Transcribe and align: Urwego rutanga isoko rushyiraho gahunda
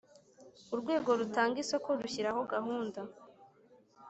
Urwego 0.73 1.09
rutanga 1.19 1.55
isoko 1.63 1.89
rushyiraho 2.01 2.41
gahunda 2.53 2.99